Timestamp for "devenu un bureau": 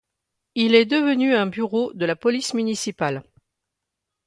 0.87-1.93